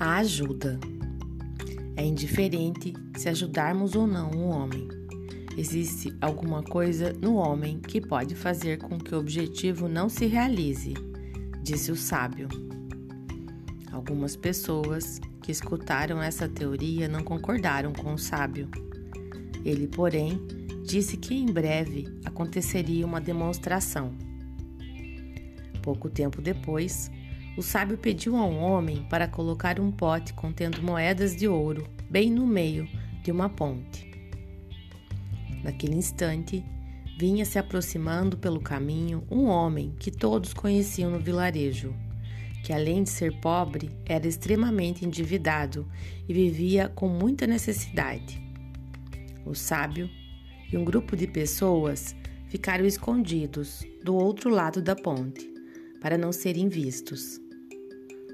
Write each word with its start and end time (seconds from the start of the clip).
A 0.00 0.18
ajuda. 0.18 0.78
É 1.96 2.04
indiferente 2.04 2.94
se 3.16 3.28
ajudarmos 3.28 3.96
ou 3.96 4.06
não 4.06 4.30
um 4.30 4.48
homem. 4.48 4.86
Existe 5.56 6.14
alguma 6.20 6.62
coisa 6.62 7.12
no 7.20 7.34
homem 7.34 7.80
que 7.80 8.00
pode 8.00 8.36
fazer 8.36 8.78
com 8.78 8.96
que 8.96 9.12
o 9.12 9.18
objetivo 9.18 9.88
não 9.88 10.08
se 10.08 10.26
realize, 10.26 10.94
disse 11.64 11.90
o 11.90 11.96
sábio. 11.96 12.48
Algumas 13.90 14.36
pessoas 14.36 15.20
que 15.42 15.50
escutaram 15.50 16.22
essa 16.22 16.48
teoria 16.48 17.08
não 17.08 17.24
concordaram 17.24 17.92
com 17.92 18.14
o 18.14 18.18
sábio. 18.18 18.68
Ele, 19.64 19.88
porém, 19.88 20.40
disse 20.84 21.16
que 21.16 21.34
em 21.34 21.46
breve 21.46 22.06
aconteceria 22.24 23.04
uma 23.04 23.20
demonstração. 23.20 24.14
Pouco 25.82 26.08
tempo 26.08 26.40
depois, 26.40 27.10
o 27.58 27.62
sábio 27.62 27.98
pediu 27.98 28.36
a 28.36 28.46
um 28.46 28.60
homem 28.60 29.04
para 29.10 29.26
colocar 29.26 29.80
um 29.80 29.90
pote 29.90 30.32
contendo 30.32 30.80
moedas 30.80 31.34
de 31.34 31.48
ouro 31.48 31.88
bem 32.08 32.30
no 32.30 32.46
meio 32.46 32.88
de 33.24 33.32
uma 33.32 33.48
ponte. 33.48 34.08
Naquele 35.64 35.96
instante, 35.96 36.64
vinha 37.18 37.44
se 37.44 37.58
aproximando 37.58 38.38
pelo 38.38 38.60
caminho 38.60 39.24
um 39.28 39.46
homem 39.46 39.92
que 39.98 40.08
todos 40.08 40.54
conheciam 40.54 41.10
no 41.10 41.18
vilarejo, 41.18 41.92
que 42.62 42.72
além 42.72 43.02
de 43.02 43.10
ser 43.10 43.40
pobre, 43.40 43.90
era 44.06 44.28
extremamente 44.28 45.04
endividado 45.04 45.84
e 46.28 46.32
vivia 46.32 46.88
com 46.88 47.08
muita 47.08 47.44
necessidade. 47.44 48.40
O 49.44 49.52
sábio 49.52 50.08
e 50.72 50.78
um 50.78 50.84
grupo 50.84 51.16
de 51.16 51.26
pessoas 51.26 52.14
ficaram 52.46 52.84
escondidos 52.84 53.84
do 54.04 54.14
outro 54.14 54.48
lado 54.48 54.80
da 54.80 54.94
ponte, 54.94 55.52
para 56.00 56.16
não 56.16 56.30
serem 56.30 56.68
vistos. 56.68 57.47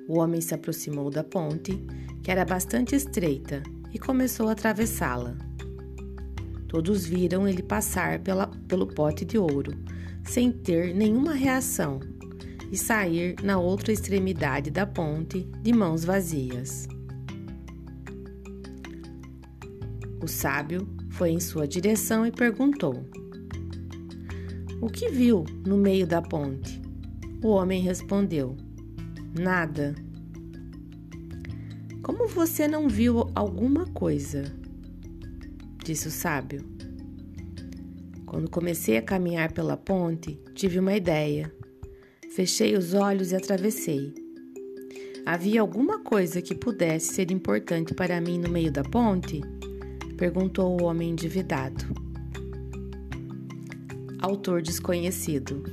O 0.06 0.18
homem 0.18 0.40
se 0.40 0.54
aproximou 0.54 1.10
da 1.10 1.24
ponte, 1.24 1.82
que 2.22 2.30
era 2.30 2.44
bastante 2.44 2.94
estreita, 2.94 3.62
e 3.92 3.98
começou 3.98 4.48
a 4.48 4.52
atravessá-la. 4.52 5.36
Todos 6.68 7.06
viram 7.06 7.46
ele 7.46 7.62
passar 7.62 8.18
pela, 8.18 8.48
pelo 8.68 8.86
pote 8.86 9.24
de 9.24 9.38
ouro, 9.38 9.72
sem 10.24 10.50
ter 10.50 10.94
nenhuma 10.94 11.32
reação, 11.32 12.00
e 12.70 12.76
sair 12.76 13.36
na 13.42 13.58
outra 13.58 13.92
extremidade 13.92 14.70
da 14.70 14.84
ponte 14.84 15.44
de 15.62 15.72
mãos 15.72 16.04
vazias. 16.04 16.88
O 20.20 20.26
sábio 20.26 20.88
foi 21.10 21.30
em 21.30 21.40
sua 21.40 21.68
direção 21.68 22.26
e 22.26 22.32
perguntou: 22.32 23.04
O 24.80 24.88
que 24.88 25.08
viu 25.10 25.44
no 25.64 25.76
meio 25.76 26.06
da 26.06 26.20
ponte? 26.20 26.82
O 27.42 27.48
homem 27.48 27.82
respondeu: 27.82 28.56
Nada. 29.34 29.96
Como 32.04 32.28
você 32.28 32.68
não 32.68 32.88
viu 32.88 33.28
alguma 33.34 33.84
coisa? 33.86 34.44
Disse 35.84 36.06
o 36.06 36.10
sábio. 36.10 36.64
Quando 38.24 38.48
comecei 38.48 38.96
a 38.96 39.02
caminhar 39.02 39.50
pela 39.50 39.76
ponte, 39.76 40.40
tive 40.54 40.78
uma 40.78 40.94
ideia. 40.94 41.52
Fechei 42.30 42.76
os 42.76 42.94
olhos 42.94 43.32
e 43.32 43.36
atravessei. 43.36 44.14
Havia 45.26 45.60
alguma 45.60 45.98
coisa 45.98 46.40
que 46.40 46.54
pudesse 46.54 47.14
ser 47.14 47.32
importante 47.32 47.92
para 47.92 48.20
mim 48.20 48.38
no 48.38 48.48
meio 48.48 48.70
da 48.70 48.84
ponte? 48.84 49.40
Perguntou 50.16 50.80
o 50.80 50.84
homem 50.84 51.10
endividado. 51.10 51.84
Autor 54.20 54.62
desconhecido. 54.62 55.64